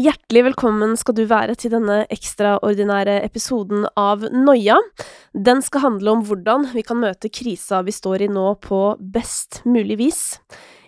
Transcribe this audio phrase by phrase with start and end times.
[0.00, 4.78] Hjertelig velkommen skal du være til denne ekstraordinære episoden av Noia.
[5.34, 9.60] Den skal handle om hvordan vi kan møte krisa vi står i nå på best
[9.68, 10.22] mulig vis.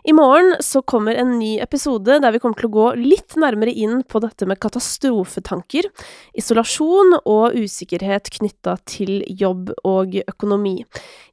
[0.04, 3.70] I morgen så kommer en ny episode der vi kommer til å gå litt nærmere
[3.70, 5.86] inn på dette med katastrofetanker,
[6.34, 10.80] isolasjon og usikkerhet knytta til jobb og økonomi.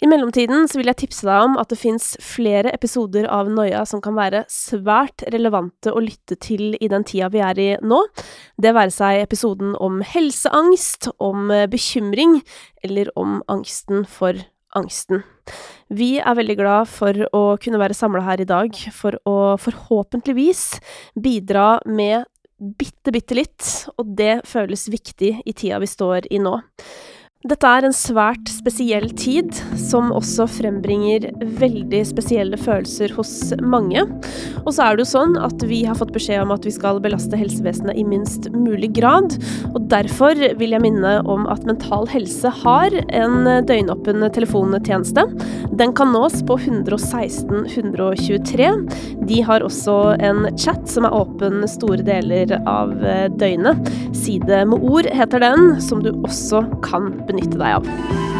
[0.05, 3.81] I mellomtiden så vil jeg tipse deg om at det fins flere episoder av Noia
[3.89, 8.03] som kan være svært relevante å lytte til i den tida vi er i nå.
[8.61, 12.43] Det være seg episoden om helseangst, om bekymring,
[12.85, 14.37] eller om angsten for
[14.77, 15.23] angsten.
[15.89, 20.65] Vi er veldig glad for å kunne være samla her i dag for å forhåpentligvis
[21.17, 22.27] bidra med
[22.59, 26.59] bitte, bitte litt, og det føles viktig i tida vi står i nå.
[27.47, 31.29] Dette er en svært spesiell tid, som også frembringer
[31.61, 33.31] veldig spesielle følelser hos
[33.63, 34.01] mange.
[34.65, 36.99] Og så er det jo sånn at vi har fått beskjed om at vi skal
[36.99, 39.37] belaste helsevesenet i minst mulig grad.
[39.69, 45.23] Og derfor vil jeg minne om at Mental Helse har en døgnåpen telefontjeneste.
[45.79, 48.69] Den kan nås på 116 123.
[49.31, 52.91] De har også en chat som er åpen store deler av
[53.39, 53.95] døgnet.
[54.25, 58.38] Side med ord heter den, som du også kan benytte deg av.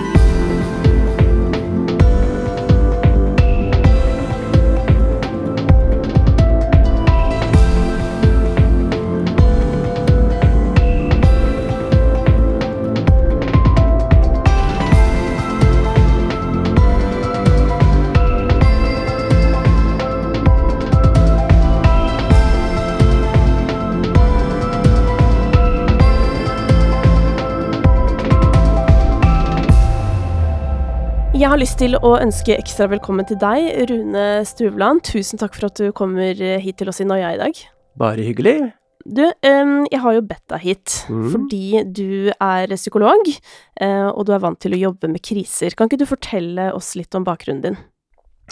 [31.30, 35.03] Jeg har lyst til å ønske ekstra velkommen til deg, Rune Stuvland.
[35.05, 37.59] Tusen takk for at du kommer hit til oss i Noia i dag.
[38.02, 38.72] Bare hyggelig.
[39.05, 41.27] Du, jeg har jo bedt deg hit mm.
[41.30, 45.75] fordi du er psykolog, uh, og du er vant til å jobbe med kriser.
[45.77, 47.78] Kan ikke du fortelle oss litt om bakgrunnen din?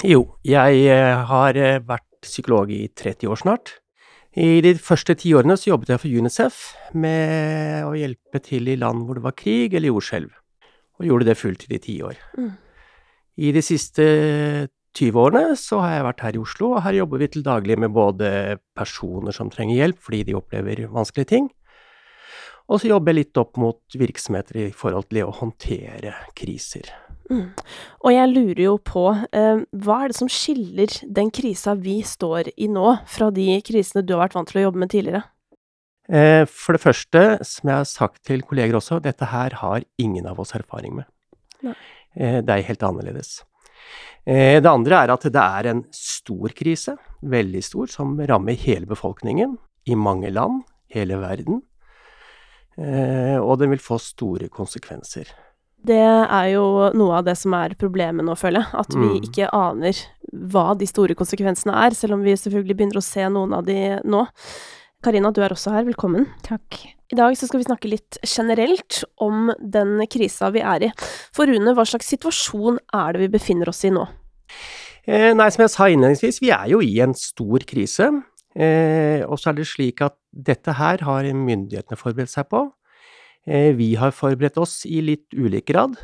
[0.06, 1.58] Jo, jeg uh, har
[1.90, 3.74] vært psykolog i 30 år snart.
[4.38, 6.62] I de første ti årene så jobbet jeg for UNICEF
[6.94, 10.30] med å hjelpe til i land hvor det var krig eller jordskjelv,
[11.02, 12.22] og gjorde det fulltid i ti år.
[12.38, 12.54] Mm.
[13.38, 14.06] I de siste
[14.98, 17.78] 20 årene så har jeg vært her i Oslo, og her jobber vi til daglig
[17.80, 21.50] med både personer som trenger hjelp fordi de opplever vanskelige ting,
[22.68, 26.90] og så jobber jeg litt opp mot virksomheter i forhold til det å håndtere kriser.
[27.32, 27.52] Mm.
[28.08, 29.06] Og jeg lurer jo på,
[29.36, 34.04] eh, hva er det som skiller den krisa vi står i nå, fra de krisene
[34.04, 35.24] du har vært vant til å jobbe med tidligere?
[36.08, 40.28] Eh, for det første, som jeg har sagt til kolleger også, dette her har ingen
[40.28, 41.08] av oss erfaring med.
[41.64, 41.76] Nei.
[42.18, 43.40] Eh, det er helt annerledes.
[44.26, 48.90] Eh, det andre er at det er en stor krise, veldig stor, som rammer hele
[48.90, 49.58] befolkningen
[49.88, 50.64] i mange land,
[50.94, 51.62] hele verden.
[52.78, 55.32] Eh, og den vil få store konsekvenser.
[55.88, 58.74] Det er jo noe av det som er problemet nå, føler jeg.
[58.82, 59.30] At vi mm.
[59.30, 60.04] ikke aner
[60.52, 63.80] hva de store konsekvensene er, selv om vi selvfølgelig begynner å se noen av de
[64.04, 64.26] nå.
[65.06, 65.88] Karina, du er også her.
[65.88, 66.28] Velkommen.
[66.46, 66.97] Takk.
[67.08, 70.92] I dag skal vi snakke litt generelt om den krisa vi er i.
[71.36, 74.04] For Rune, hva slags situasjon er det vi befinner oss i nå?
[75.08, 78.10] Eh, nei, som jeg sa innledningsvis, vi er jo i en stor krise.
[78.58, 82.66] Eh, og så er det slik at dette her har myndighetene forberedt seg på.
[83.48, 85.96] Eh, vi har forberedt oss i litt ulik grad.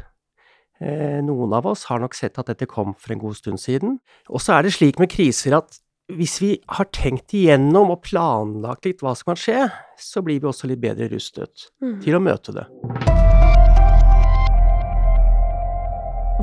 [0.80, 4.00] Eh, noen av oss har nok sett at dette kom for en god stund siden.
[4.32, 8.84] Og så er det slik med kriser at hvis vi har tenkt igjennom og planlagt
[8.88, 12.02] litt hva som kan skje, så blir vi også litt bedre rustet mm.
[12.04, 12.66] til å møte det.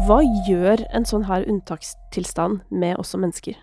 [0.06, 3.58] Hva gjør en sånn her unntakstilstand med oss som mennesker?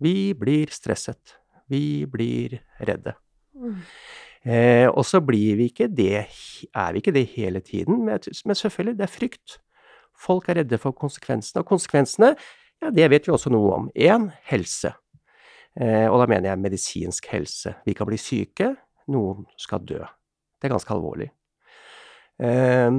[0.00, 1.36] Vi blir stresset.
[1.68, 3.16] Vi blir redde.
[3.52, 3.80] Mm.
[4.46, 6.26] Eh, og så blir vi ikke det,
[6.70, 9.58] er vi ikke det hele tiden, men, men selvfølgelig, det er frykt.
[10.16, 12.36] Folk er redde for konsekvensene, og konsekvensene,
[12.80, 13.90] ja, det vet vi også noe om.
[13.92, 14.94] Én, helse.
[15.76, 17.74] Eh, og da mener jeg medisinsk helse.
[17.84, 18.72] Vi kan bli syke,
[19.12, 20.00] noen skal dø.
[20.56, 21.28] Det er ganske alvorlig.
[22.40, 22.90] Eh,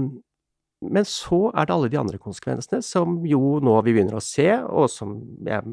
[0.82, 4.50] men så er det alle de andre konsekvensene, som jo nå vi begynner å se,
[4.70, 5.64] og som jeg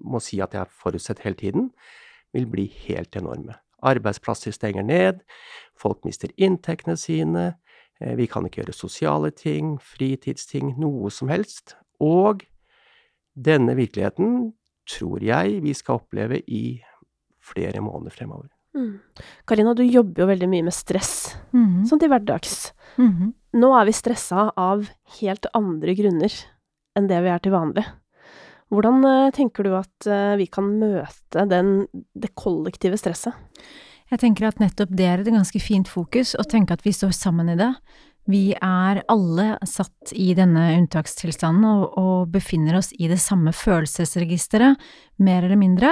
[0.00, 1.68] må si at jeg har forutsett hele tiden,
[2.34, 3.58] vil bli helt enorme.
[3.84, 5.20] Arbeidsplasser stenger ned,
[5.76, 7.44] folk mister inntektene sine,
[8.00, 11.76] eh, vi kan ikke gjøre sosiale ting, fritidsting, noe som helst.
[12.00, 12.42] Og
[13.36, 14.54] denne virkeligheten
[14.88, 16.80] tror jeg vi skal oppleve i
[17.44, 18.50] flere måneder fremover.
[18.74, 18.98] Mm.
[19.46, 21.84] Karina, du jobber jo veldig mye med stress, mm.
[21.88, 22.72] sånn til hverdags.
[22.98, 23.34] Mm.
[23.54, 24.88] Nå er vi stressa av
[25.20, 26.34] helt andre grunner
[26.98, 27.84] enn det vi er til vanlig.
[28.74, 31.84] Hvordan uh, tenker du at uh, vi kan møte den,
[32.18, 33.36] det kollektive stresset?
[34.10, 37.14] Jeg tenker at nettopp det er et ganske fint fokus, å tenke at vi står
[37.16, 37.70] sammen i det.
[38.24, 44.80] Vi er alle satt i denne unntakstilstanden og, og, befinner oss i det samme følelsesregisteret,
[45.20, 45.90] mer eller mindre,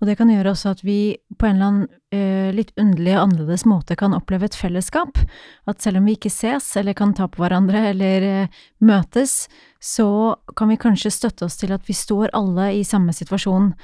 [0.00, 1.84] og det kan gjøre også at vi på en eller annen
[2.16, 5.20] uh, litt underlig og annerledes måte kan oppleve et fellesskap.
[5.68, 9.44] At selv om vi ikke ses eller kan ta på hverandre eller uh, møtes,
[9.78, 10.08] så
[10.56, 13.74] kan vi kanskje støtte oss til at vi står alle i samme situasjon.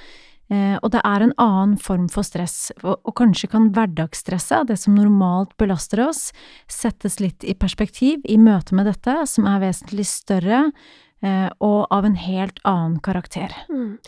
[0.50, 4.96] Eh, og det er en annen form for stress, og, kanskje kan hverdagsstresset, det som
[4.98, 6.30] normalt belaster oss,
[6.66, 10.66] settes litt i perspektiv i møte med dette, som er vesentlig større
[11.22, 13.54] eh, og av en helt annen karakter.
[13.70, 13.98] Mm.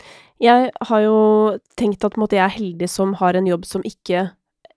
[0.43, 1.17] Jeg har jo
[1.79, 4.29] tenkt at måte, jeg er heldig som har en jobb som ikke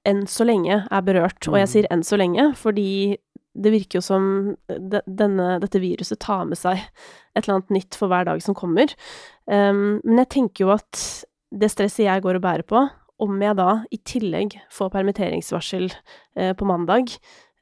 [0.07, 1.73] enn så lenge er berørt, og jeg mm.
[1.73, 3.17] sier enn så lenge fordi
[3.57, 4.27] det virker jo som
[4.69, 8.93] denne, dette viruset tar med seg et eller annet nytt for hver dag som kommer.
[9.49, 11.01] Um, men jeg tenker jo at
[11.51, 12.85] det stresset jeg går og bærer på,
[13.23, 17.15] om jeg da i tillegg får permitteringsvarsel eh, på mandag,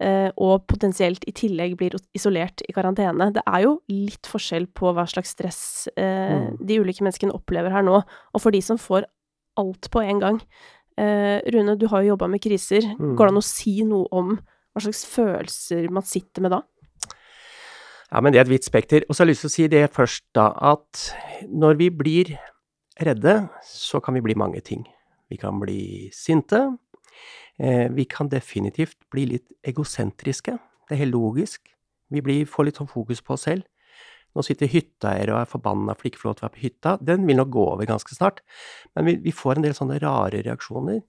[0.02, 4.94] eh, og potensielt i tillegg blir isolert i karantene Det er jo litt forskjell på
[4.96, 5.60] hva slags stress
[5.94, 6.58] eh, mm.
[6.58, 9.06] de ulike menneskene opplever her nå, og for de som får
[9.60, 10.42] alt på en gang.
[10.98, 12.86] Eh, Rune, du har jo jobba med kriser.
[12.98, 13.14] Mm.
[13.14, 14.34] Går det an å si noe om
[14.74, 16.64] hva slags følelser man sitter med da?
[18.10, 19.06] Ja, men det er et vidt spekter.
[19.08, 21.06] Og så har jeg lyst til å si det først, da, at
[21.50, 22.34] når vi blir
[23.00, 24.84] redde, så kan vi bli mange ting.
[25.30, 26.76] Vi kan bli sinte.
[27.58, 30.58] Eh, vi kan definitivt bli litt egosentriske.
[30.88, 31.70] Det er helt logisk.
[32.12, 33.66] Vi blir, får litt sånn fokus på oss selv.
[34.34, 36.94] Nå sitter hytteeiere og er forbanna for ikke får lov til å være på hytta.
[37.00, 38.42] Den vil nok gå over ganske snart.
[38.94, 41.02] Men vi, vi får en del sånne rare reaksjoner.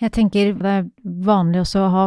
[0.00, 0.86] Jeg tenker det er
[1.26, 2.04] vanlig også å ha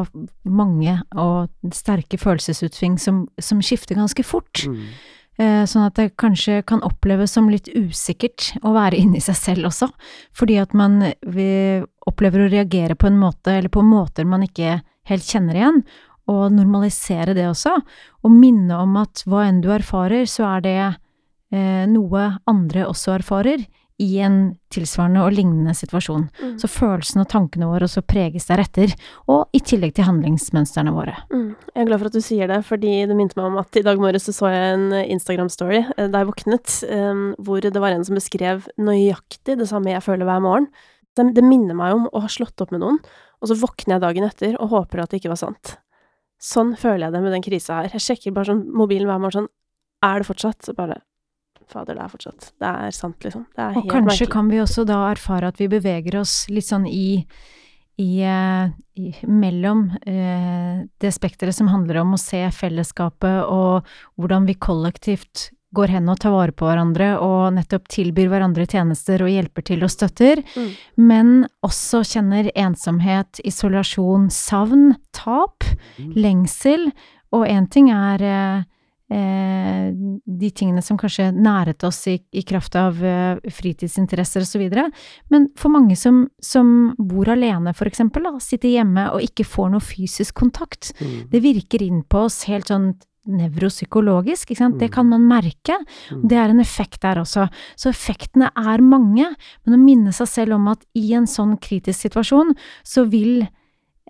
[0.50, 4.64] mange og sterke følelsesutsving som, som skifter ganske fort.
[4.70, 4.86] Mm.
[5.40, 9.70] Eh, sånn at det kanskje kan oppleves som litt usikkert å være inni seg selv
[9.72, 9.88] også,
[10.36, 11.00] fordi at man
[12.10, 15.80] opplever å reagere på en måte, eller på måter man ikke helt kjenner igjen,
[16.30, 17.78] og normalisere det også,
[18.22, 23.16] og minne om at hva enn du erfarer, så er det eh, noe andre også
[23.18, 23.64] erfarer,
[24.02, 24.38] i en
[24.74, 26.24] tilsvarende og lignende situasjon.
[26.40, 26.54] Mm.
[26.62, 28.94] Så følelsene og tankene våre også preges deretter,
[29.30, 31.16] og i tillegg til handlingsmønstrene våre.
[31.34, 31.52] Mm.
[31.74, 33.86] Jeg er glad for at du sier det, fordi det minte meg om at i
[33.86, 37.94] dag morges så, så jeg en Instagram-story eh, da jeg våknet, um, hvor det var
[37.94, 40.72] en som beskrev nøyaktig det samme jeg føler hver morgen.
[41.18, 43.00] Det, det minner meg om å ha slått opp med noen,
[43.42, 45.76] og så våkner jeg dagen etter og håper at det ikke var sant.
[46.42, 47.94] Sånn føler jeg det med den krisa her.
[47.94, 49.52] Jeg sjekker bare sånn mobilen hver morgen sånn
[50.02, 50.64] Er det fortsatt?
[50.66, 51.04] Så bare
[51.70, 53.46] Fader, det er fortsatt Det er sant, liksom.
[53.56, 54.34] Det er og helt kanskje merkelig.
[54.34, 57.24] kan vi også da erfare at vi beveger oss litt sånn i,
[58.02, 64.48] i, eh, i mellom eh, det spekteret som handler om å se fellesskapet og hvordan
[64.50, 69.32] vi kollektivt går hen og tar vare på hverandre og nettopp tilbyr hverandre tjenester og
[69.32, 70.74] hjelper til og støtter, mm.
[71.00, 71.30] men
[71.64, 75.64] også kjenner ensomhet, isolasjon, savn, tap,
[75.96, 76.12] mm.
[76.20, 76.90] lengsel.
[77.32, 78.81] Og én ting er eh, Eh,
[79.12, 84.64] de tingene som kanskje næret oss i, i kraft av eh, fritidsinteresser osv.
[85.34, 89.74] Men for mange som, som bor alene, for eksempel, da, sitter hjemme og ikke får
[89.74, 91.16] noe fysisk kontakt, mm.
[91.34, 92.94] det virker inn på oss helt sånn
[93.30, 94.80] nevropsykologisk, sant.
[94.80, 94.94] Det mm.
[94.96, 95.76] kan man merke.
[96.16, 97.46] og Det er en effekt der også.
[97.78, 99.28] Så effektene er mange,
[99.66, 103.44] men å minne seg selv om at i en sånn kritisk situasjon, så vil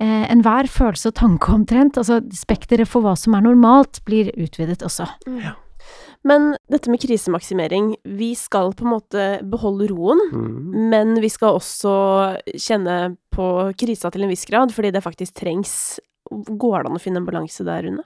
[0.01, 4.81] eh, enhver følelse og tanke omtrent, altså spekteret for hva som er normalt, blir utvidet
[4.85, 5.07] også.
[5.27, 5.41] Mm.
[5.45, 5.57] Ja.
[6.27, 10.85] Men dette med krisemaksimering, vi skal på en måte beholde roen, mm.
[10.91, 11.93] men vi skal også
[12.53, 13.47] kjenne på
[13.79, 15.73] krisa til en viss grad, fordi det faktisk trengs.
[16.31, 18.05] Går det an å finne en balanse der, Rune?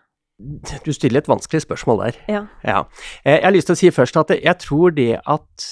[0.84, 2.18] Du stiller et vanskelig spørsmål der.
[2.28, 2.42] Ja.
[2.66, 2.82] ja.
[3.24, 5.68] Eh, jeg har lyst til å si først at jeg tror det at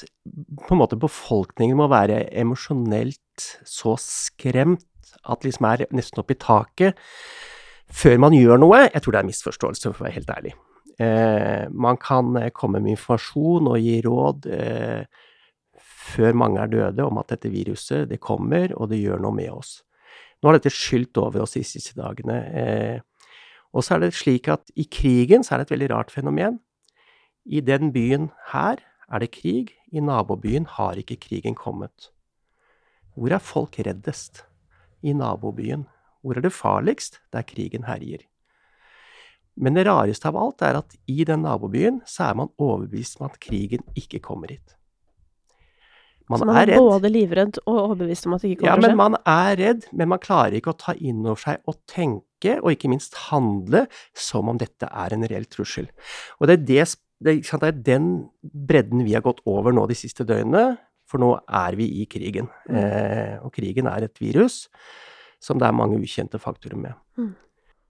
[0.64, 4.86] på en måte befolkningen må være emosjonelt så skremt
[5.30, 7.00] at liksom er nesten opp i taket
[7.94, 10.54] før man gjør noe, jeg tror det er en misforståelse, for å være helt ærlig.
[11.04, 15.24] Eh, man kan eh, komme med informasjon og gi råd eh,
[16.14, 19.52] før mange er døde om at dette viruset, det kommer, og det gjør noe med
[19.54, 19.82] oss.
[20.42, 22.40] Nå har dette skylt over oss de siste dagene.
[22.52, 23.30] Eh,
[23.74, 26.60] og så er det slik at i krigen så er det et veldig rart fenomen.
[27.46, 32.10] I den byen her er det krig, i nabobyen har ikke krigen kommet.
[33.16, 34.44] Hvor er folk reddest?
[35.04, 35.88] I nabobyen.
[36.24, 37.20] Hvor er det farligst?
[37.36, 38.24] Der krigen herjer.
[39.56, 43.28] Men det rareste av alt er at i den nabobyen så er man overbevist om
[43.28, 44.78] at krigen ikke kommer hit.
[46.32, 48.80] Man så man er, er både livredd og overbevist om at det ikke kommer til
[48.80, 48.90] å skje?
[48.90, 51.78] Ja, men man er redd, men man klarer ikke å ta inn over seg og
[51.92, 53.86] tenke, og ikke minst handle,
[54.18, 55.90] som om dette er en reell trussel.
[56.40, 56.64] Og det er,
[57.20, 58.08] det, det, er den
[58.42, 60.78] bredden vi har gått over nå de siste døgnene,
[61.14, 62.50] for nå er vi i krigen.
[62.66, 62.78] Mm.
[62.82, 64.66] Eh, og krigen er et virus
[65.44, 66.96] som det er mange ukjente faktorer med.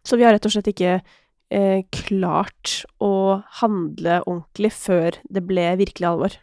[0.03, 5.69] Så vi har rett og slett ikke eh, klart å handle ordentlig før det ble
[5.79, 6.39] virkelig alvor?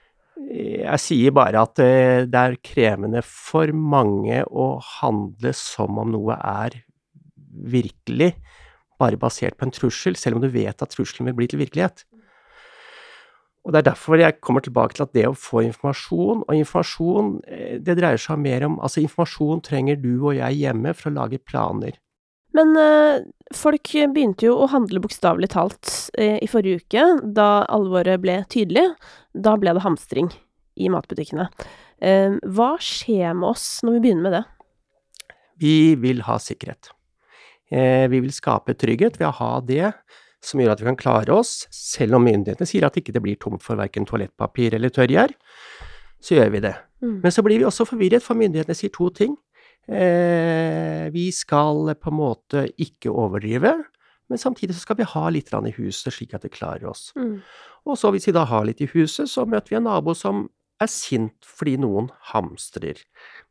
[0.50, 6.38] Jeg sier bare at eh, det er krevende for mange å handle som om noe
[6.38, 6.80] er
[7.50, 8.32] virkelig,
[9.00, 12.04] bare basert på en trussel, selv om du vet at trusselen vil bli til virkelighet.
[13.64, 17.32] Og Det er derfor jeg kommer tilbake til at det å få informasjon Og informasjon,
[17.46, 21.18] eh, det dreier seg mer om Altså, informasjon trenger du og jeg hjemme for å
[21.18, 21.98] lage planer.
[22.56, 27.04] Men øh, folk begynte jo å handle bokstavelig talt øh, i forrige uke,
[27.36, 28.88] da alvoret ble tydelig.
[29.34, 30.32] Da ble det hamstring
[30.80, 31.46] i matbutikkene.
[32.00, 34.42] Uh, hva skjer med oss når vi begynner med det?
[35.60, 36.90] Vi vil ha sikkerhet.
[37.70, 39.92] Uh, vi vil skape trygghet ved å ha det
[40.44, 43.38] som gjør at vi kan klare oss, selv om myndighetene sier at ikke det blir
[43.40, 45.34] tomt for verken toalettpapir eller tørrgjær.
[46.20, 46.74] Så gjør vi det.
[47.04, 47.20] Mm.
[47.24, 49.36] Men så blir vi også forvirret, for myndighetene sier to ting.
[49.88, 53.74] Eh, vi skal på en måte ikke overdrive,
[54.30, 57.10] men samtidig så skal vi ha litt i huset, slik at vi klarer oss.
[57.16, 57.40] Mm.
[57.88, 60.48] Og så hvis vi da har litt i huset, så møter vi en nabo som
[60.80, 63.00] er sint fordi noen hamstrer.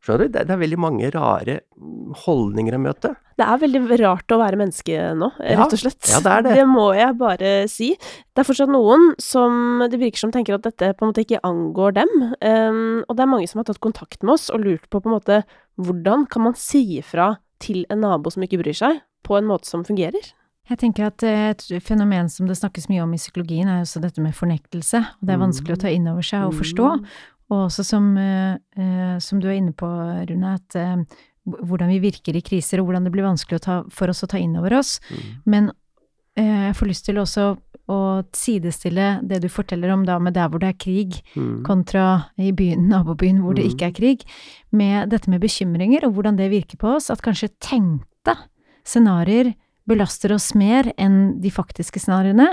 [0.02, 0.32] Skjønner du?
[0.34, 3.12] Det, det er veldig mange rare mm, holdninger å møte.
[3.40, 6.00] Det er veldig rart å være menneske nå, Ja, rett og slett.
[6.10, 6.56] ja, det er det.
[6.58, 7.92] Det må jeg bare si.
[7.96, 11.40] Det er fortsatt noen som det virker som tenker at dette på en måte ikke
[11.46, 12.12] angår dem.
[12.42, 15.08] Um, og det er mange som har tatt kontakt med oss og lurt på på
[15.08, 15.40] en måte
[15.80, 19.68] hvordan kan man si ifra til en nabo som ikke bryr seg, på en måte
[19.68, 20.32] som fungerer?
[20.70, 24.02] Jeg tenker at eh, et fenomen som det snakkes mye om i psykologien, er også
[24.04, 25.02] dette med fornektelse.
[25.18, 26.90] Det er vanskelig å ta inn over seg og forstå.
[27.00, 27.08] Mm.
[27.50, 29.88] Og også som, eh, eh, som du er inne på,
[30.30, 30.78] Rune, at
[31.50, 34.38] hvordan vi virker i kriser, og hvordan det blir vanskelig ta, for oss å ta
[34.38, 35.00] inn over oss.
[35.10, 35.30] Mm.
[35.46, 35.70] Men
[36.36, 37.46] jeg får lyst til også
[37.90, 41.64] å sidestille det du forteller om da med der hvor det er krig, Mm.
[41.66, 44.22] kontra i byen, nabobyen hvor det ikke er krig,
[44.70, 48.36] med dette med bekymringer og hvordan det virker på oss, at kanskje tenkte
[48.84, 49.54] scenarioer
[49.90, 52.46] belaster oss mer enn de faktiske scenarioene,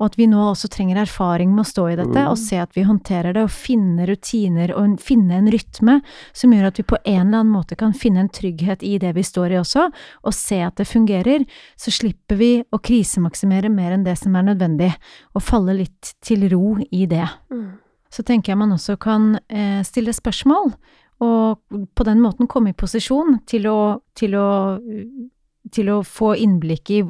[0.00, 2.30] og at vi nå også trenger erfaring med å stå i dette Mm.
[2.32, 6.00] og se at vi håndterer det og finne rutiner og finne en rytme
[6.32, 9.14] som gjør at vi på en eller annen måte kan finne en trygghet i det
[9.14, 9.86] vi står i også,
[10.24, 11.46] og se at det fungerer,
[11.78, 14.92] så slipper vi å krisemaksimere mer enn det som er nødvendig,
[15.34, 17.78] og falle litt til ro i det Mm.
[18.10, 20.72] så tenker jeg man også kan eh, stille spørsmål,
[21.20, 21.58] og
[21.94, 24.48] på den måten komme i posisjon til å, til å,
[25.74, 27.00] til å få innblikk i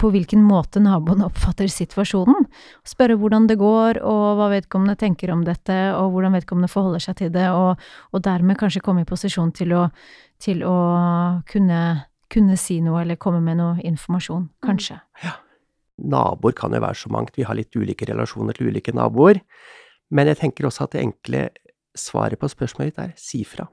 [0.00, 2.46] på hvilken måte naboen oppfatter situasjonen.
[2.86, 7.18] Spørre hvordan det går, og hva vedkommende tenker om dette, og hvordan vedkommende forholder seg
[7.20, 7.80] til det, og,
[8.12, 9.84] og dermed kanskje komme i posisjon til å,
[10.42, 10.78] til å
[11.50, 11.82] kunne,
[12.32, 15.00] kunne si noe eller komme med noe informasjon, kanskje.
[15.24, 15.36] Ja.
[16.00, 19.42] Naboer kan jo være så mangt, vi har litt ulike relasjoner til ulike naboer.
[20.10, 21.44] Men jeg tenker også at det enkle
[21.98, 23.68] svaret på spørsmålet ditt er si fra.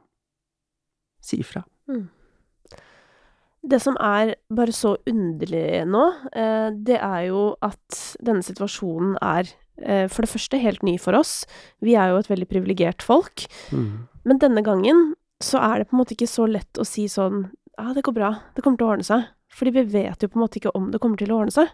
[1.24, 1.64] Si fra.
[3.68, 9.50] Det som er bare så underlig nå, eh, det er jo at denne situasjonen er
[9.84, 11.42] eh, for det første helt ny for oss.
[11.84, 13.48] Vi er jo et veldig privilegert folk.
[13.76, 14.08] Mm.
[14.28, 15.10] Men denne gangen
[15.44, 18.16] så er det på en måte ikke så lett å si sånn Ja, det går
[18.16, 18.30] bra.
[18.56, 19.28] Det kommer til å ordne seg.
[19.54, 21.70] Fordi vi vet jo på en måte ikke om det kommer til å ordne seg.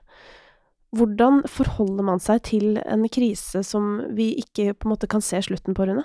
[0.93, 5.39] Hvordan forholder man seg til en krise som vi ikke på en måte kan se
[5.47, 6.03] slutten på, Rune?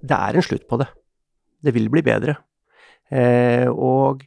[0.00, 0.86] Det er en slutt på det.
[1.64, 2.36] Det vil bli bedre.
[3.10, 4.22] Eh, og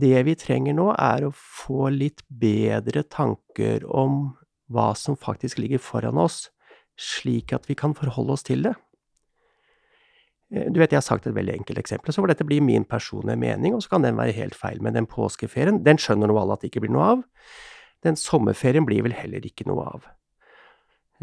[0.00, 4.34] det vi trenger nå, er å få litt bedre tanker om
[4.72, 6.48] hva som faktisk ligger foran oss,
[6.98, 8.74] slik at vi kan forholde oss til det.
[10.54, 12.84] Eh, Du vet, jeg har sagt et veldig enkelt eksempel, så får dette bli min
[12.84, 14.80] personlige mening, og så kan den være helt feil.
[14.80, 17.24] Men den påskeferien, den skjønner nå alle at det ikke blir noe av.
[18.04, 20.08] Den sommerferien blir vel heller ikke noe av.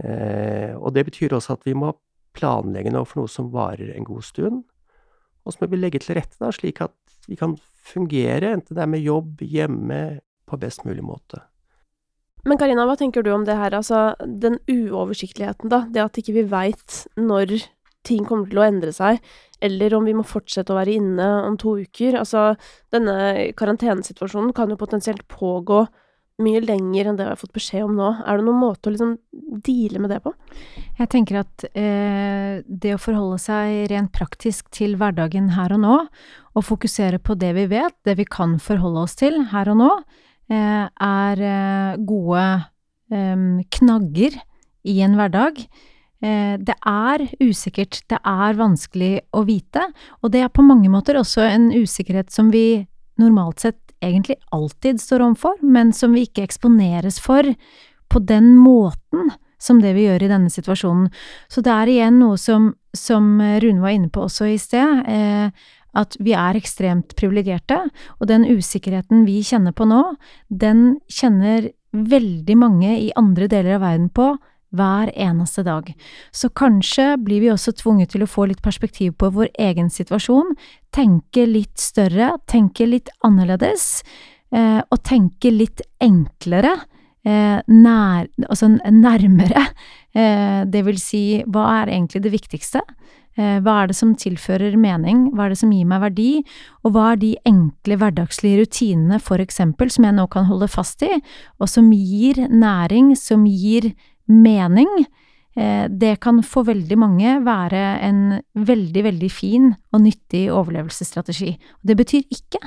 [0.02, 1.94] Eh, og det betyr også at vi må
[2.34, 4.64] planlegge nå for noe som varer en god stund.
[5.46, 6.96] Og så må vi legge til rette da, slik at
[7.28, 7.58] vi kan
[7.92, 10.02] fungere, enten det er med jobb, hjemme,
[10.50, 11.44] på best mulig måte.
[12.48, 15.86] Men Karina, hva tenker du om det her, altså den uoversiktligheten, da?
[15.94, 17.54] Det at ikke vi veit når
[18.08, 19.22] ting kommer til å endre seg,
[19.62, 22.18] eller om vi må fortsette å være inne om to uker.
[22.18, 22.56] Altså,
[22.94, 25.84] denne karantenesituasjonen kan jo potensielt pågå
[26.44, 28.10] mye lenger enn det vi har fått beskjed om nå.
[28.26, 29.16] Er det noen måte å liksom
[29.66, 30.34] deale med det på?
[31.00, 36.00] Jeg tenker at eh, det å forholde seg rent praktisk til hverdagen her og nå,
[36.52, 39.92] og fokusere på det vi vet, det vi kan forholde oss til her og nå,
[40.52, 42.46] eh, er eh, gode
[43.14, 44.38] eh, knagger
[44.88, 45.64] i en hverdag.
[46.22, 49.88] Eh, det er usikkert, det er vanskelig å vite,
[50.22, 52.86] og det er på mange måter også en usikkerhet som vi
[53.22, 57.48] normalt sett egentlig alltid står overfor, men som vi ikke eksponeres for
[58.12, 59.32] på den måten
[59.62, 61.12] som det vi gjør i denne situasjonen.
[61.52, 65.70] Så det er igjen noe som, som Rune var inne på også i sted, eh,
[65.92, 67.78] at vi er ekstremt privilegerte,
[68.20, 70.02] og den usikkerheten vi kjenner på nå,
[70.50, 74.32] den kjenner veldig mange i andre deler av verden på
[74.76, 75.92] hver eneste dag.
[76.32, 80.56] Så kanskje blir vi også tvunget til å få litt perspektiv på vår egen situasjon,
[80.96, 84.04] tenke litt større, tenke litt annerledes,
[84.56, 86.78] eh, og tenke litt enklere.
[87.24, 89.68] Eh, nær, altså nærmere.
[90.12, 92.82] Eh, det vil si, hva er egentlig det viktigste?
[93.40, 96.32] Eh, hva er det som tilfører mening, hva er det som gir meg verdi,
[96.84, 101.06] og hva er de enkle hverdagslige rutinene, for eksempel, som jeg nå kan holde fast
[101.08, 101.22] i,
[101.62, 103.94] og som gir næring, som gir
[104.28, 104.90] mening?
[105.56, 108.22] Eh, det kan for veldig mange være en
[108.56, 111.58] veldig, veldig fin og nyttig overlevelsesstrategi.
[111.84, 112.62] Det betyr ikke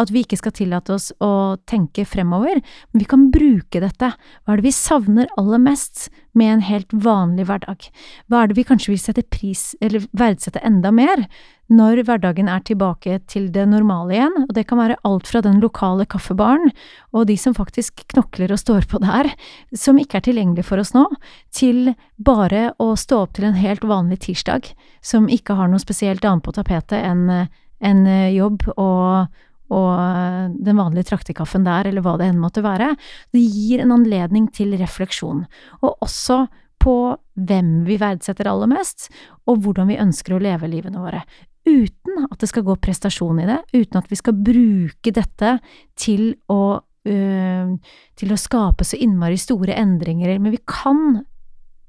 [0.00, 2.60] at vi ikke skal tillate oss å tenke fremover,
[2.92, 4.12] men vi kan bruke dette.
[4.12, 6.08] Hva er det vi savner aller mest
[6.38, 7.88] med en helt vanlig hverdag?
[8.30, 11.26] Hva er det vi kanskje vil sette pris, eller verdsette enda mer,
[11.72, 15.60] når hverdagen er tilbake til det normale igjen, og det kan være alt fra den
[15.62, 16.72] lokale kaffebaren
[17.16, 19.30] og de som faktisk knokler og står på der,
[19.72, 21.06] som ikke er tilgjengelig for oss nå,
[21.54, 24.68] til bare å stå opp til en helt vanlig tirsdag,
[25.00, 27.48] som ikke har noe spesielt annet på tapetet enn
[27.82, 29.32] en jobb og
[29.72, 32.92] og eh, den vanlige traktekaffen der, eller hva det enn måtte være.
[33.32, 35.46] Det gir en anledning til refleksjon,
[35.80, 36.44] og også
[36.82, 36.96] på
[37.38, 39.08] hvem vi verdsetter aller mest,
[39.46, 41.22] og hvordan vi ønsker å leve livene våre.
[41.62, 45.52] Uten at det skal gå prestasjon i det, uten at vi skal bruke dette
[45.94, 47.76] til å, øh,
[48.18, 51.22] til å skape så innmari store endringer, men vi kan,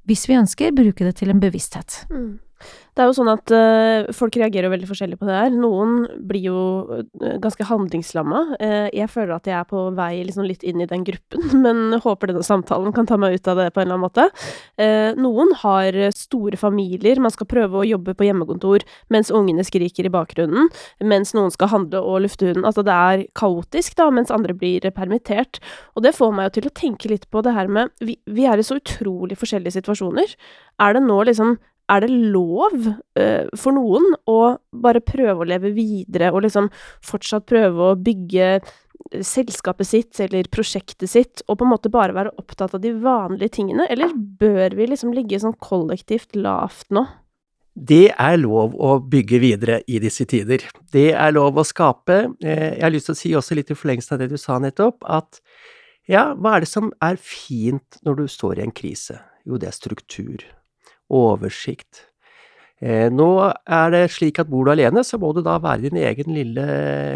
[0.05, 2.03] hvis vi ønsker, bruke det til en bevissthet.
[2.13, 2.37] Mm.
[2.93, 5.53] Det er jo sånn at uh, folk reagerer veldig forskjellig på det her.
[5.57, 8.41] Noen blir jo uh, ganske handlingslamma.
[8.59, 11.97] Uh, jeg føler at jeg er på vei liksom litt inn i den gruppen, men
[12.03, 14.29] håper denne samtalen kan ta meg ut av det på en eller annen måte.
[15.17, 20.11] noen har store familier, man skal prøve å jobbe på hjemmekontor mens ungene skriker i
[20.13, 20.69] bakgrunnen,
[21.01, 22.65] mens noen skal handle og lufte hunden.
[22.67, 25.61] Altså det er kaotisk, da, mens andre blir permittert.
[25.97, 28.45] Og det får meg jo til å tenke litt på det her med Vi, vi
[28.49, 30.35] er i så utrolig forskjellige situasjoner.
[30.81, 31.57] Er det nå liksom
[31.91, 36.69] er det lov uh, for noen å bare prøve å leve videre og liksom
[37.03, 38.71] fortsatt prøve å bygge eh,
[39.25, 43.57] selskapet sitt eller prosjektet sitt, og på en måte bare være opptatt av de vanlige
[43.59, 47.05] tingene, eller bør vi liksom ligge sånn kollektivt lavt nå?
[47.73, 50.61] Det er lov å bygge videre i disse tider.
[50.93, 52.19] Det er lov å skape.
[52.45, 54.59] Eh, jeg har lyst til å si også litt i forlengelsen av det du sa
[54.61, 55.41] nettopp, at
[56.09, 59.17] ja, hva er det som er fint når du står i en krise?
[59.47, 60.43] Jo, det er struktur
[61.13, 62.07] oversikt.
[62.83, 65.99] Eh, nå er det slik at bor du alene, så må du da være din
[66.01, 66.65] egen lille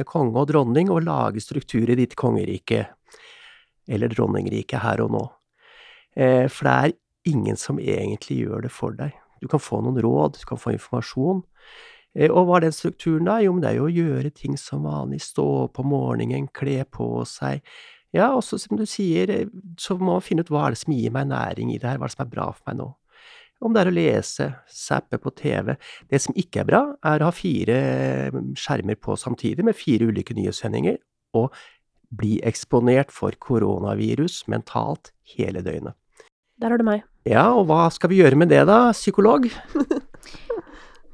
[0.07, 2.86] konge og dronning og lage struktur i ditt kongerike,
[3.88, 5.23] eller dronningrike, her og nå.
[6.15, 6.95] Eh, for det er
[7.33, 9.12] ingen som egentlig gjør det for deg.
[9.41, 11.43] Du kan få noen råd, du kan få informasjon.
[12.15, 13.41] Eh, og hva er den strukturen da?
[13.43, 16.86] Jo, men det er jo å gjøre ting som vanlig, stå opp om morgenen, kle
[16.88, 17.60] på seg.
[18.15, 21.12] Ja, også som du sier, så må man finne ut hva er det som gir
[21.12, 22.88] meg næring i det her, hva er det som er bra for meg nå
[23.63, 25.74] om det er å lese, zappe på TV.
[26.12, 27.78] Det som ikke er bra, er å ha fire
[28.34, 31.00] mm, skjermer på samtidig med fire ulike nyhetssendinger,
[31.38, 31.54] og
[32.17, 35.98] bli eksponert for koronavirus mentalt hele døgnet.
[36.58, 37.04] Der har du meg.
[37.28, 39.50] Ja, og hva skal vi gjøre med det da, psykolog?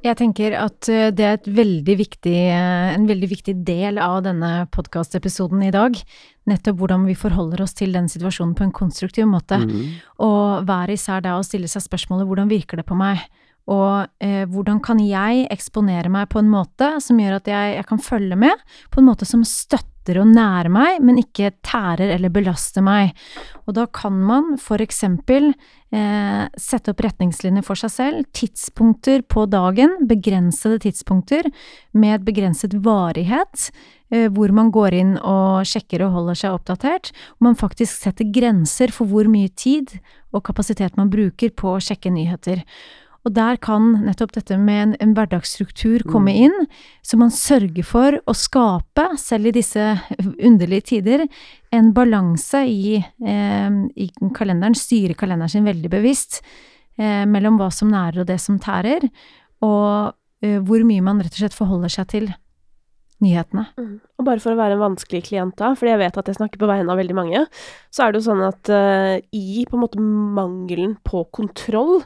[0.04, 4.66] Jeg tenker at eh, det er veldig viktig, eh, en veldig viktig del av denne
[4.76, 5.96] podkastepisoden i dag.
[6.50, 9.62] Nettopp hvordan vi forholder oss til den situasjonen på en konstruktiv måte.
[9.64, 9.96] Mm.
[10.26, 13.24] Og hver især da å stille seg spørsmålet hvordan virker det på meg?
[13.72, 17.88] Og eh, hvordan kan jeg eksponere meg på en måte som gjør at jeg, jeg,
[17.88, 22.32] kan følge med, på en måte som støtter og nære meg, men ikke tærer eller
[22.34, 23.14] belaster meg.
[23.68, 25.52] Og da kan man for eksempel
[25.96, 31.48] eh, sette opp retningslinjer for seg selv, tidspunkter på dagen, begrensede tidspunkter
[31.96, 33.70] med et begrenset varighet,
[34.12, 38.28] eh, hvor man går inn og sjekker og holder seg oppdatert, og man faktisk setter
[38.36, 39.96] grenser for hvor mye tid
[40.34, 42.66] og kapasitet man bruker på å sjekke nyheter.
[43.24, 46.40] Og der kan nettopp dette med en, en hverdagsstruktur komme mm.
[46.48, 46.68] inn,
[47.06, 49.86] så man sørger for å skape, selv i disse
[50.50, 51.26] underlige tider,
[51.74, 56.42] en balanse i, eh, i kalenderen, styre kalenderen sin veldig bevisst,
[57.00, 59.08] eh, mellom hva som nærer og det som tærer,
[59.64, 62.32] og eh, hvor mye man rett og slett forholder seg til
[63.24, 63.66] nyhetene.
[63.80, 63.96] Mm.
[64.20, 66.62] Og bare for å være en vanskelig klient da, fordi jeg vet at jeg snakker
[66.62, 67.44] på vegne av veldig mange,
[67.94, 72.02] så er det jo sånn at uh, i på en måte mangelen på kontroll,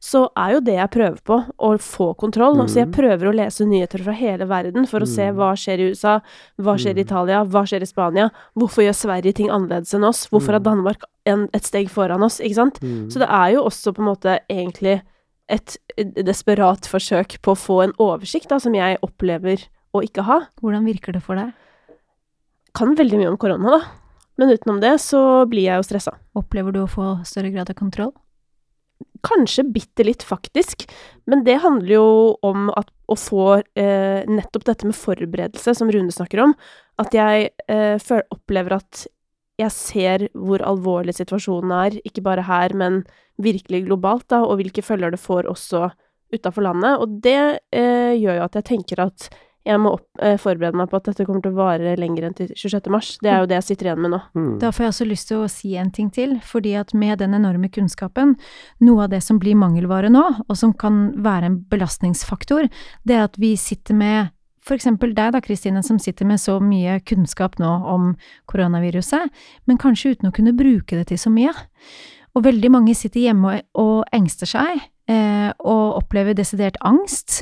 [0.00, 2.56] så er jo det jeg prøver på, å få kontroll.
[2.56, 2.62] Mm.
[2.64, 5.12] Altså jeg prøver å lese nyheter fra hele verden for å mm.
[5.12, 6.14] se hva skjer i USA,
[6.56, 7.04] hva skjer i mm.
[7.04, 10.68] Italia, hva skjer i Spania, hvorfor gjør Sverige ting annerledes enn oss, hvorfor er mm.
[10.70, 12.80] Danmark en, et steg foran oss, ikke sant?
[12.80, 13.10] Mm.
[13.12, 15.02] Så det er jo også på en måte egentlig
[15.50, 15.76] et
[16.24, 20.40] desperat forsøk på å få en oversikt, da, som jeg opplever å ikke ha.
[20.62, 21.52] Hvordan virker det for deg?
[22.76, 23.80] Kan veldig mye om korona, da.
[24.40, 26.16] Men utenom det så blir jeg jo stressa.
[26.38, 28.12] Opplever du å få større grad av kontroll?
[29.26, 30.86] Kanskje bitte litt, faktisk.
[31.28, 32.06] Men det handler jo
[32.46, 36.54] om at, å få eh, nettopp dette med forberedelse, som Rune snakker om.
[37.00, 39.04] At jeg eh, opplever at
[39.60, 43.02] jeg ser hvor alvorlig situasjonen er, ikke bare her, men
[43.40, 45.90] virkelig globalt, da, og hvilke følger det får også
[46.32, 46.96] utafor landet.
[47.02, 49.28] Og det eh, gjør jo at jeg tenker at
[49.66, 52.36] jeg må opp, eh, forberede meg på at dette kommer til å vare lenger enn
[52.36, 52.88] til 26.
[52.90, 53.18] mars.
[53.20, 54.20] Det er jo det jeg sitter igjen med nå.
[54.34, 54.58] Mm.
[54.62, 57.36] Da får jeg også lyst til å si en ting til, fordi at med den
[57.36, 58.36] enorme kunnskapen,
[58.80, 62.70] noe av det som blir mangelvare nå, og som kan være en belastningsfaktor,
[63.04, 66.58] det er at vi sitter med for eksempel deg da, Kristine, som sitter med så
[66.62, 68.12] mye kunnskap nå om
[68.50, 69.32] koronaviruset,
[69.66, 71.54] men kanskje uten å kunne bruke det til så mye.
[72.36, 77.40] Og veldig mange sitter hjemme og, og engster seg, og opplever desidert angst.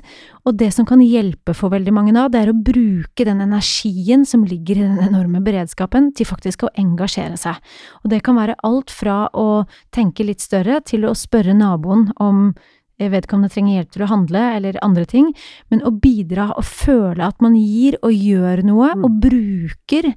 [0.49, 4.25] Og det som kan hjelpe for veldig mange da, det er å bruke den energien
[4.29, 7.61] som ligger i den enorme beredskapen, til faktisk å engasjere seg.
[8.05, 12.55] Og det kan være alt fra å tenke litt større, til å spørre naboen om
[12.99, 15.33] eh, vedkommende trenger hjelp til å handle, eller andre ting,
[15.71, 19.05] men å bidra og føle at man gir og gjør noe, Mm.
[19.05, 20.15] og bruker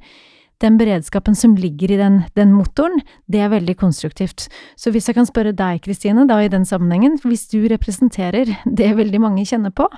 [0.61, 4.47] den beredskapen som ligger i den, den motoren, det er veldig konstruktivt.
[4.79, 8.91] Så hvis jeg kan spørre deg, Kristine, da i den sammenhengen, hvis du representerer det
[8.99, 9.89] veldig mange kjenner på,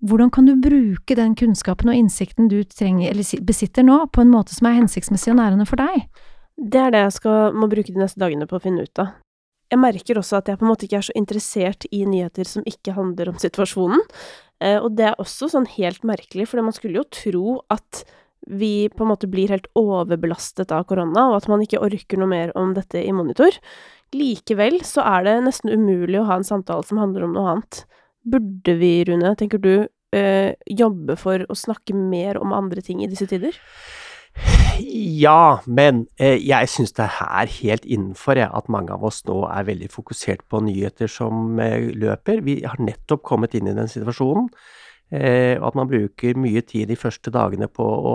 [0.00, 4.32] hvordan kan du bruke den kunnskapen og innsikten du trenger, eller besitter nå, på en
[4.32, 6.06] måte som er hensiktsmessig og nærende for deg?
[6.58, 9.16] Det er det jeg skal, må bruke de neste dagene på å finne ut av.
[9.68, 12.64] Jeg merker også at jeg på en måte ikke er så interessert i nyheter som
[12.66, 14.00] ikke handler om situasjonen.
[14.64, 18.06] Eh, og det er også sånn helt merkelig, for man skulle jo tro at
[18.50, 22.30] vi på en måte blir helt overbelastet av korona, og at man ikke orker noe
[22.30, 23.54] mer om dette i monitor.
[24.16, 27.84] Likevel så er det nesten umulig å ha en samtale som handler om noe annet.
[28.28, 33.10] Burde vi, Rune, tenker du, øh, jobbe for å snakke mer om andre ting i
[33.10, 33.56] disse tider?
[34.78, 39.40] Ja, men eh, jeg syns det er helt innenfor jeg, at mange av oss nå
[39.50, 42.44] er veldig fokusert på nyheter som eh, løper.
[42.46, 44.48] Vi har nettopp kommet inn i den situasjonen.
[45.10, 48.14] Eh, at man bruker mye tid de første dagene på å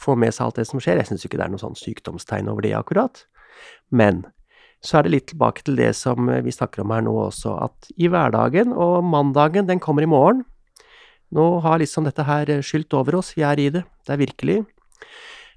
[0.00, 1.00] få med seg alt det som skjer.
[1.00, 3.24] Jeg syns ikke det er noe sånn sykdomstegn over det akkurat.
[3.92, 4.24] Men
[4.80, 7.90] så er det litt tilbake til det som vi snakker om her nå også, at
[8.00, 10.46] i hverdagen, og mandagen den kommer i morgen
[11.30, 13.84] Nå har liksom dette her skylt over oss, vi er i det.
[14.02, 14.56] Det er virkelig.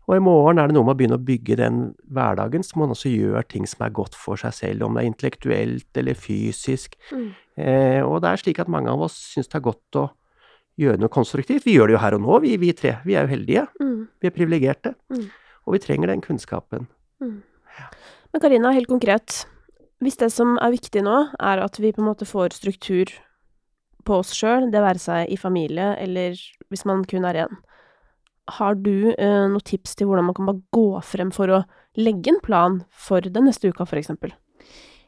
[0.06, 1.78] Og i morgen er det noe med å begynne å bygge den
[2.14, 5.10] hverdagen så man også gjør ting som er godt for seg selv, om det er
[5.10, 6.98] intellektuelt eller fysisk.
[7.10, 7.30] Mm.
[7.58, 10.10] Eh, og det er slik at mange av oss syns det er godt å
[10.80, 11.66] gjøre noe konstruktivt.
[11.68, 12.98] Vi gjør det jo her og nå, vi, vi tre.
[13.06, 13.66] Vi er jo heldige.
[13.82, 13.98] Mm.
[14.22, 14.94] Vi er privilegerte.
[15.14, 15.28] Mm.
[15.68, 16.88] Og vi trenger den kunnskapen.
[18.34, 19.44] Men Karina, helt konkret,
[20.04, 23.12] hvis det som er viktig nå, er at vi på en måte får struktur
[24.04, 26.36] på oss sjøl, det være seg i familie eller
[26.74, 27.60] hvis man kun er én,
[28.58, 31.62] har du eh, noen tips til hvordan man kan bare gå frem for å
[31.96, 34.34] legge en plan for den neste uka, for eksempel?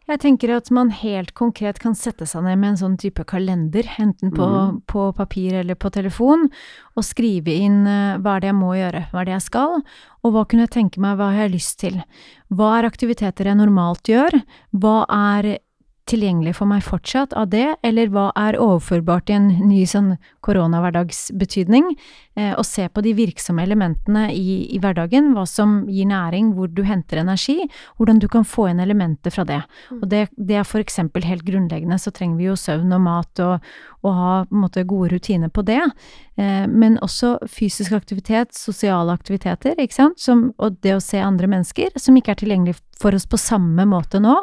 [0.05, 3.87] Jeg tenker at man helt konkret kan sette seg ned med en sånn type kalender,
[3.97, 4.75] enten på, mm.
[4.91, 6.45] på papir eller på telefon,
[6.93, 9.79] og skrive inn uh, hva er det jeg må gjøre, hva er det jeg skal,
[10.21, 11.97] og hva kunne jeg tenke meg, hva har jeg lyst til?
[12.53, 14.37] Hva er aktiviteter jeg normalt gjør?
[14.77, 15.55] Hva er
[16.09, 20.13] tilgjengelig for meg fortsatt av det, eller hva er overførbart i en ny sånn
[20.45, 21.95] koronahverdagsbetydning?
[22.37, 26.69] Eh, og se på de virksomme elementene i, i hverdagen, hva som gir næring, hvor
[26.69, 27.57] du henter energi,
[27.97, 29.61] hvordan du kan få inn elementer fra det.
[29.97, 33.43] Og det, det er for eksempel helt grunnleggende, så trenger vi jo søvn og mat
[33.45, 33.71] og,
[34.05, 35.81] og ha måte gode rutiner på det.
[36.37, 41.49] Eh, men også fysisk aktivitet, sosiale aktiviteter, ikke sant, som, og det å se andre
[41.49, 44.36] mennesker, som ikke er tilgjengelig for oss på samme måte nå,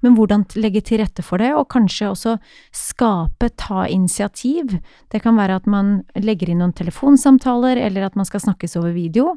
[0.00, 2.36] men hvordan legge til rette for det, og kanskje også
[2.76, 4.78] skape, ta initiativ.
[5.12, 8.94] Det kan være at man legger inn noen telefonsamtaler, eller at man skal snakkes over
[8.96, 9.34] video.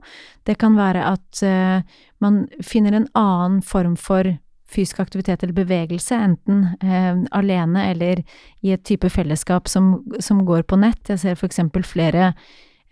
[0.48, 4.32] Det kan være at uh, man finner en annen form for
[4.74, 8.24] fysisk aktivitet eller bevegelse, enten eh, alene eller
[8.66, 11.12] i et type fellesskap som, som går på nett.
[11.12, 12.32] Jeg ser for eksempel flere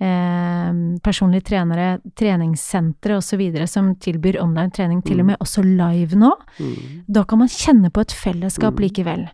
[0.02, 0.72] eh,
[1.06, 3.44] personlige trenere, treningssentre osv.
[3.68, 6.32] som tilbyr online trening, til og med også live nå.
[6.60, 7.04] Mm.
[7.08, 8.82] Da kan man kjenne på et fellesskap Mm.
[8.88, 9.28] likevel.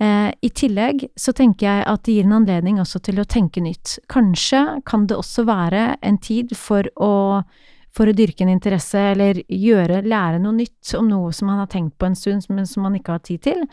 [0.00, 3.60] Eh, I tillegg så tenker jeg at det gir en anledning også til å tenke
[3.60, 3.98] nytt.
[4.08, 7.42] Kanskje kan det også være en tid for å,
[7.90, 11.66] for å dyrke en interesse, eller gjøre, lære noe nytt om noe som man har
[11.66, 13.64] tenkt på en stund, men som man ikke har tid til.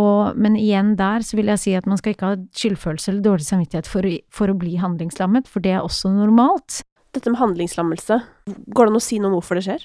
[0.00, 3.26] Og, men igjen der så vil jeg si at man skal ikke ha skyldfølelse eller
[3.28, 6.82] dårlig samvittighet for for å bli handlingslammet, for det er også normalt.
[7.14, 8.18] Dette med handlingslammelse,
[8.74, 9.84] går det an å si noe om hvorfor det skjer?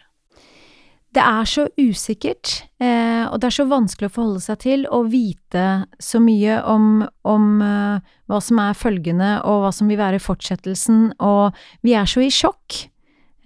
[1.16, 5.02] det er så usikkert, eh, og det er så vanskelig å forholde seg til å
[5.10, 5.66] vite
[5.98, 11.16] så mye om, om eh, hva som er følgende, og hva som vil være fortsettelsen,
[11.18, 12.78] og vi er så i sjokk,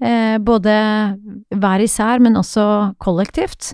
[0.03, 0.75] eh, både
[1.55, 2.65] hver især, men også
[3.03, 3.71] kollektivt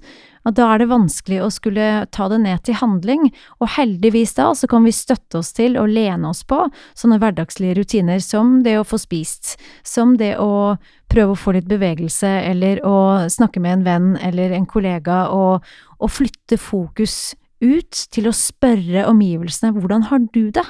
[0.49, 3.29] at da er det vanskelig å skulle ta det ned til handling,
[3.61, 6.65] og heldigvis da så kan vi støtte oss til og lene oss på
[6.97, 9.57] sånne hverdagslige rutiner som det å få spist,
[9.87, 10.77] som det å
[11.09, 15.65] prøve å få litt bevegelse, eller å snakke med en venn eller en kollega, og,
[15.99, 20.63] og flytte fokus ut til å spørre omgivelsene hvordan har du det,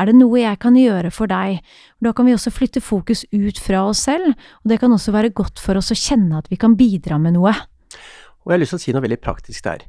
[0.00, 1.60] er det noe jeg kan gjøre for deg?
[2.00, 5.34] Da kan vi også flytte fokus ut fra oss selv, og det kan også være
[5.36, 7.52] godt for oss å kjenne at vi kan bidra med noe.
[8.44, 9.84] Og jeg har lyst til å si noe veldig praktisk der.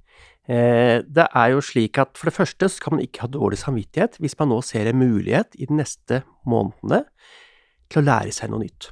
[0.49, 3.59] Eh, det er jo slik at for det første så kan man ikke ha dårlig
[3.61, 7.03] samvittighet hvis man nå ser en mulighet i de neste månedene
[7.91, 8.89] til å lære seg noe nytt.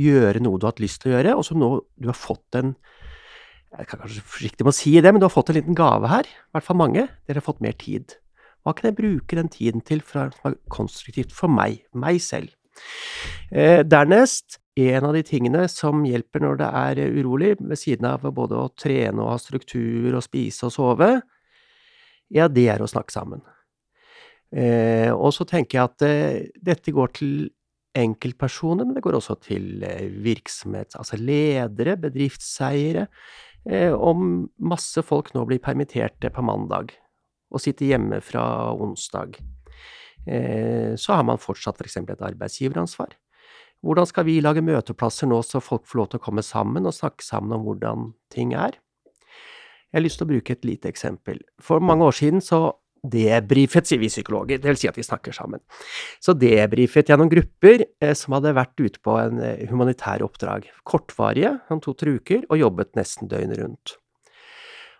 [0.00, 2.60] Gjøre noe du har hatt lyst til å gjøre, og som nå du har fått
[2.60, 2.74] en
[3.70, 6.08] Jeg kan kanskje forsiktig med å si det, men du har fått en liten gave
[6.10, 6.26] her.
[6.26, 7.04] I hvert fall mange.
[7.28, 8.16] Dere har fått mer tid.
[8.66, 12.50] Hva kan jeg bruke den tiden til for som er konstruktivt for meg, meg selv?
[13.50, 18.24] Eh, dernest en av de tingene som hjelper når det er urolig, ved siden av
[18.34, 21.10] både å trene og ha struktur og spise og sove,
[22.30, 23.42] ja, det er å snakke sammen.
[24.54, 27.34] Eh, og så tenker jeg at eh, dette går til
[27.98, 29.82] enkeltpersoner, men det går også til
[30.22, 33.08] virksomhet, altså ledere, bedriftseiere.
[33.98, 36.94] Om masse folk nå blir permitterte på mandag
[37.50, 38.44] og sitter hjemme fra
[38.78, 39.34] onsdag,
[40.24, 41.96] så har man fortsatt f.eks.
[41.96, 43.14] For et arbeidsgiveransvar.
[43.80, 46.96] Hvordan skal vi lage møteplasser nå så folk får lov til å komme sammen og
[46.96, 48.76] snakke sammen om hvordan ting er?
[49.90, 51.40] Jeg har lyst til å bruke et lite eksempel.
[51.64, 52.60] For mange år siden så
[53.00, 55.62] debrifet, sier vi psykologer, vil si at vi snakker sammen.
[56.22, 60.68] Så debrifet jeg noen grupper eh, som hadde vært ute på en eh, humanitær oppdrag.
[60.86, 63.96] Kortvarige, om to-tre uker, og jobbet nesten døgnet rundt.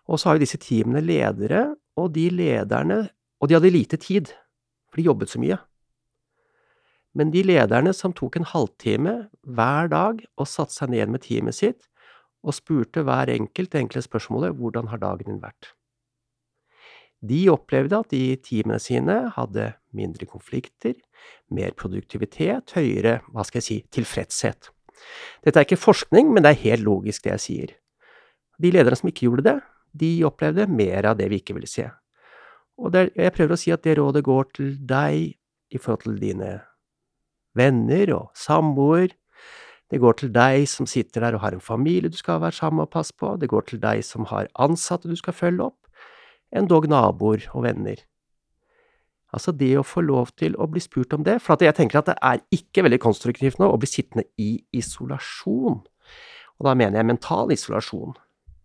[0.09, 1.69] Og så har jo disse teamene ledere,
[2.01, 3.03] og de lederne
[3.41, 4.29] Og de hadde lite tid,
[4.91, 5.59] for de jobbet så mye.
[7.17, 11.59] Men de lederne som tok en halvtime hver dag og satte seg ned med teamet
[11.59, 11.89] sitt
[12.47, 15.73] og spurte hver enkelt det enkle spørsmålet hvordan har dagen din vært?
[17.21, 20.95] De opplevde at de teamene sine hadde mindre konflikter,
[21.53, 24.71] mer produktivitet, høyere, hva skal jeg si, tilfredshet.
[25.45, 27.75] Dette er ikke forskning, men det er helt logisk det jeg sier.
[28.61, 29.59] De lederne som ikke gjorde det,
[30.01, 31.91] de opplevde mer av det vi ikke ville se.
[32.81, 35.37] Og det, jeg prøver å si at det rådet går til deg
[35.71, 36.53] i forhold til dine
[37.57, 39.13] venner og samboer.
[39.91, 42.87] Det går til deg som sitter der og har en familie du skal være sammen
[42.87, 43.35] og passe på.
[43.37, 45.79] Det går til deg som har ansatte du skal følge opp.
[46.57, 48.01] Endog naboer og venner.
[49.31, 52.09] Altså det å få lov til å bli spurt om det, for jeg tenker at
[52.11, 55.79] det er ikke veldig konstruktivt nå å bli sittende i isolasjon.
[56.59, 58.17] Og da mener jeg mental isolasjon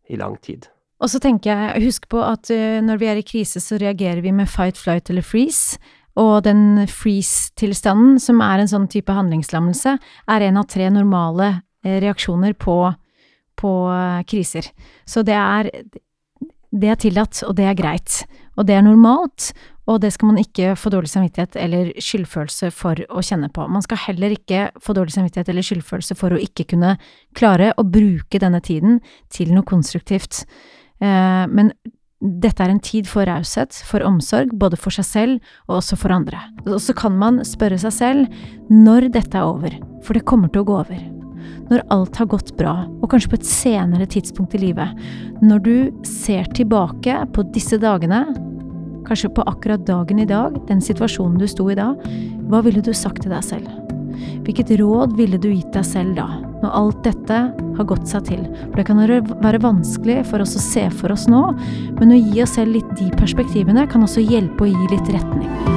[0.10, 0.66] i lang tid.
[1.06, 4.24] Og så tenker jeg, husk på at uh, når vi er i krise, så reagerer
[4.26, 5.78] vi med fight, flight eller freeze.
[6.18, 9.98] Og den freeze-tilstanden, som er en sånn type handlingslammelse,
[10.32, 11.50] er en av tre normale
[11.84, 12.78] eh, reaksjoner på,
[13.60, 14.70] på eh, kriser.
[15.04, 15.70] Så det er,
[16.72, 18.22] det er tillatt, og det er greit.
[18.56, 19.52] Og det er normalt,
[19.92, 23.68] og det skal man ikke få dårlig samvittighet eller skyldfølelse for å kjenne på.
[23.68, 26.96] Man skal heller ikke få dårlig samvittighet eller skyldfølelse for å ikke kunne
[27.38, 30.46] klare å bruke denne tiden til noe konstruktivt.
[31.04, 31.72] Eh, men
[32.22, 36.16] dette er en tid for raushet, for omsorg, både for seg selv og også for
[36.16, 36.40] andre.
[36.66, 38.40] Og så kan man spørre seg selv
[38.72, 41.04] når dette er over, for det kommer til å gå over.
[41.70, 45.06] Når alt har gått bra, og kanskje på et senere tidspunkt i livet.
[45.46, 45.76] Når du
[46.08, 48.24] ser tilbake på disse dagene,
[49.06, 51.92] kanskje på akkurat dagen i dag, den situasjonen du sto i da,
[52.50, 53.70] hva ville du sagt til deg selv?
[54.46, 56.30] Hvilket råd ville du gitt deg selv da,
[56.66, 57.40] når alt dette
[57.78, 58.44] har gått seg til?
[58.66, 61.46] For det kan være vanskelig for oss å se for oss nå,
[62.00, 65.75] men å gi oss selv litt de perspektivene kan også hjelpe å gi litt retning.